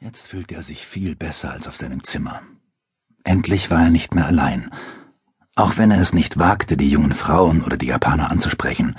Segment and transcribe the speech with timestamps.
[0.00, 2.42] Jetzt fühlte er sich viel besser als auf seinem Zimmer.
[3.24, 4.70] Endlich war er nicht mehr allein,
[5.56, 8.96] auch wenn er es nicht wagte, die jungen Frauen oder die Japaner anzusprechen.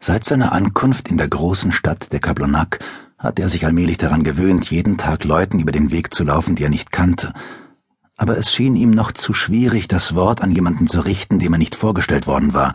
[0.00, 2.80] Seit seiner Ankunft in der großen Stadt der Kablonak
[3.16, 6.64] hatte er sich allmählich daran gewöhnt, jeden Tag Leuten über den Weg zu laufen, die
[6.64, 7.32] er nicht kannte.
[8.18, 11.58] Aber es schien ihm noch zu schwierig, das Wort an jemanden zu richten, dem er
[11.58, 12.74] nicht vorgestellt worden war.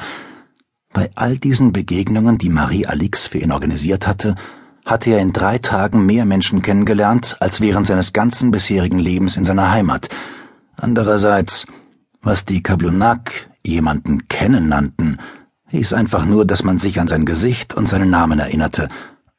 [0.91, 4.33] Bei all diesen Begegnungen, die Marie Alix für ihn organisiert hatte,
[4.87, 9.43] hatte er in drei Tagen mehr Menschen kennengelernt als während seines ganzen bisherigen Lebens in
[9.43, 10.07] seiner Heimat.
[10.77, 11.67] Andererseits,
[12.21, 15.17] was die Kablunak jemanden kennen nannten,
[15.67, 18.87] hieß einfach nur, dass man sich an sein Gesicht und seinen Namen erinnerte,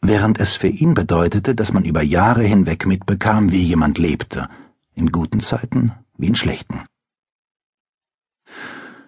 [0.03, 4.49] während es für ihn bedeutete, dass man über Jahre hinweg mitbekam, wie jemand lebte,
[4.95, 6.83] in guten Zeiten wie in schlechten.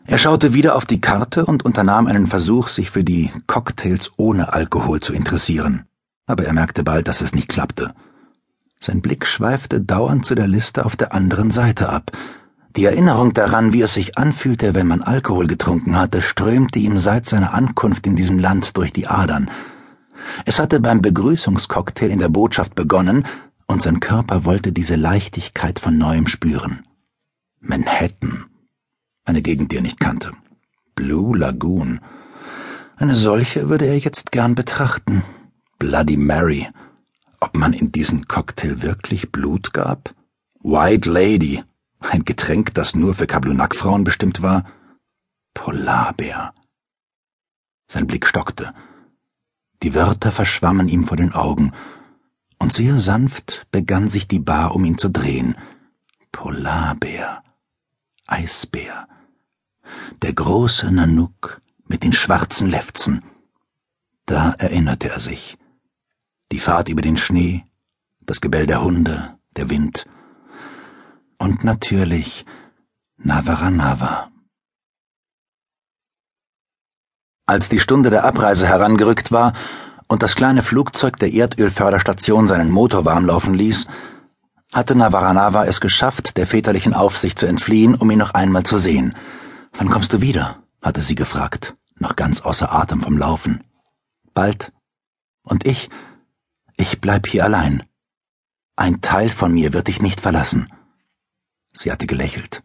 [0.06, 4.54] Er schaute wieder auf die Karte und unternahm einen Versuch, sich für die Cocktails ohne
[4.54, 5.84] Alkohol zu interessieren
[6.30, 7.92] aber er merkte bald, dass es nicht klappte.
[8.80, 12.12] Sein Blick schweifte dauernd zu der Liste auf der anderen Seite ab.
[12.76, 17.26] Die Erinnerung daran, wie es sich anfühlte, wenn man Alkohol getrunken hatte, strömte ihm seit
[17.26, 19.50] seiner Ankunft in diesem Land durch die Adern.
[20.44, 23.26] Es hatte beim Begrüßungscocktail in der Botschaft begonnen,
[23.66, 26.84] und sein Körper wollte diese Leichtigkeit von neuem spüren.
[27.60, 28.46] Manhattan.
[29.24, 30.32] Eine Gegend, die er nicht kannte.
[30.94, 32.00] Blue Lagoon.
[32.96, 35.22] Eine solche würde er jetzt gern betrachten.
[35.80, 36.68] Bloody Mary.
[37.40, 40.14] Ob man in diesen Cocktail wirklich Blut gab?
[40.62, 41.64] White Lady.
[42.00, 44.66] Ein Getränk, das nur für Kablunak-Frauen bestimmt war?
[45.54, 46.52] Polarbär.
[47.88, 48.74] Sein Blick stockte.
[49.82, 51.72] Die Wörter verschwammen ihm vor den Augen,
[52.58, 55.56] und sehr sanft begann sich die Bar um ihn zu drehen.
[56.30, 57.42] Polarbär.
[58.26, 59.08] Eisbär.
[60.20, 63.22] Der große Nanook mit den schwarzen Lefzen.
[64.26, 65.56] Da erinnerte er sich
[66.52, 67.64] die Fahrt über den Schnee,
[68.26, 70.06] das Gebell der Hunde, der Wind
[71.38, 72.44] und natürlich
[73.16, 74.30] Navaranava.
[77.46, 79.54] Als die Stunde der Abreise herangerückt war
[80.06, 83.86] und das kleine Flugzeug der Erdölförderstation seinen Motor warm laufen ließ,
[84.72, 89.16] hatte Navaranava es geschafft, der väterlichen Aufsicht zu entfliehen, um ihn noch einmal zu sehen.
[89.72, 90.62] Wann kommst du wieder?
[90.80, 93.64] hatte sie gefragt, noch ganz außer Atem vom Laufen.
[94.32, 94.72] Bald.
[95.42, 95.90] Und ich,
[96.80, 97.82] ich bleib hier allein.
[98.76, 100.72] Ein Teil von mir wird dich nicht verlassen.
[101.72, 102.62] Sie hatte gelächelt.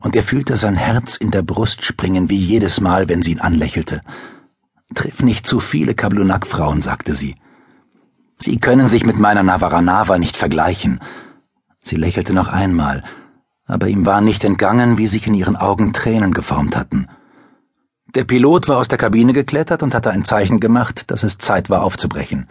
[0.00, 3.40] Und er fühlte sein Herz in der Brust springen wie jedes Mal, wenn sie ihn
[3.40, 4.00] anlächelte.
[4.94, 7.36] Triff nicht zu viele Kablunak-Frauen, sagte sie.
[8.38, 11.00] Sie können sich mit meiner Navaranava nicht vergleichen.
[11.80, 13.02] Sie lächelte noch einmal,
[13.66, 17.08] aber ihm war nicht entgangen, wie sich in ihren Augen Tränen geformt hatten.
[18.14, 21.70] Der Pilot war aus der Kabine geklettert und hatte ein Zeichen gemacht, dass es Zeit
[21.70, 22.48] war aufzubrechen.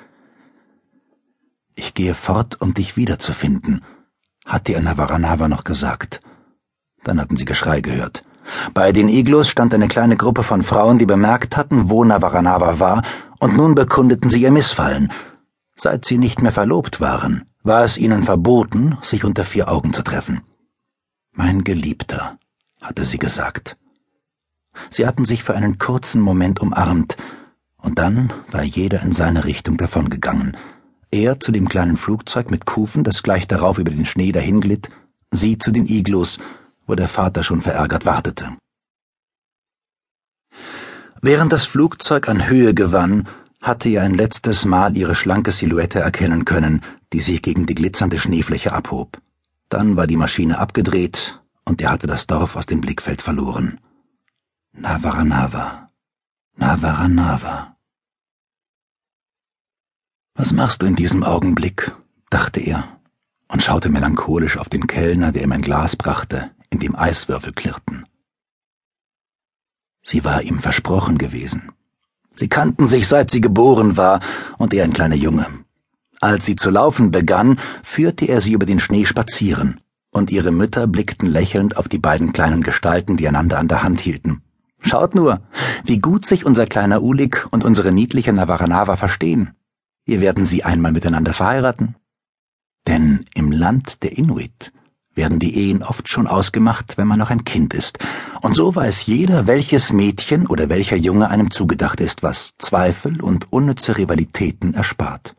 [2.01, 3.84] Gehe fort, um dich wiederzufinden,
[4.44, 6.19] hatte ihr Navaranava noch gesagt.
[7.03, 8.23] Dann hatten sie Geschrei gehört.
[8.73, 13.03] Bei den Iglos stand eine kleine Gruppe von Frauen, die bemerkt hatten, wo Navaranava war,
[13.40, 15.11] und nun bekundeten sie ihr Missfallen.
[15.75, 20.01] Seit sie nicht mehr verlobt waren, war es ihnen verboten, sich unter vier Augen zu
[20.01, 20.41] treffen.
[21.34, 22.40] Mein Geliebter,
[22.81, 23.78] hatte sie gesagt.
[24.90, 27.16] Sie hatten sich für einen kurzen Moment umarmt,
[27.78, 30.57] und dann war jeder in seine Richtung davongegangen,
[31.11, 34.89] er zu dem kleinen Flugzeug mit Kufen, das gleich darauf über den Schnee dahinglitt,
[35.31, 36.39] sie zu den Iglus,
[36.88, 38.57] wo der Vater schon verärgert wartete.
[41.22, 43.27] Während das Flugzeug an Höhe gewann,
[43.61, 46.81] hatte er ein letztes Mal ihre schlanke Silhouette erkennen können,
[47.13, 49.22] die sich gegen die glitzernde Schneefläche abhob.
[49.69, 53.79] Dann war die Maschine abgedreht und er hatte das Dorf aus dem Blickfeld verloren.
[54.73, 55.89] Navaranava.
[56.55, 57.75] Navaranava.
[60.41, 61.91] Was machst du in diesem Augenblick?
[62.31, 62.97] dachte er
[63.47, 68.07] und schaute melancholisch auf den Kellner, der ihm ein Glas brachte, in dem Eiswürfel klirrten.
[70.02, 71.72] Sie war ihm versprochen gewesen.
[72.34, 74.19] Sie kannten sich, seit sie geboren war,
[74.57, 75.46] und er ein kleiner Junge.
[76.19, 79.79] Als sie zu laufen begann, führte er sie über den Schnee spazieren,
[80.09, 84.02] und ihre Mütter blickten lächelnd auf die beiden kleinen Gestalten, die einander an der Hand
[84.02, 84.41] hielten.
[84.79, 85.41] Schaut nur,
[85.85, 89.52] wie gut sich unser kleiner Ulik und unsere niedliche Navaranava verstehen.
[90.11, 91.96] Wir werden sie einmal miteinander verheiraten.
[92.85, 94.73] Denn im Land der Inuit
[95.16, 97.97] werden die Ehen oft schon ausgemacht, wenn man noch ein Kind ist.
[98.41, 103.53] Und so weiß jeder, welches Mädchen oder welcher Junge einem zugedacht ist, was Zweifel und
[103.53, 105.34] unnütze Rivalitäten erspart.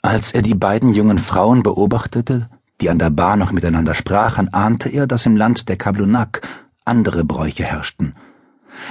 [0.00, 2.48] Als er die beiden jungen Frauen beobachtete,
[2.80, 6.46] die an der Bar noch miteinander sprachen, ahnte er, dass im Land der Kablunak
[6.84, 8.14] andere Bräuche herrschten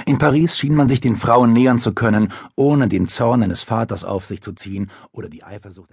[0.06, 4.04] in Paris schien man sich den Frauen nähern zu können, ohne den Zorn eines Vaters
[4.04, 5.74] auf sich zu ziehen oder die Eifersucht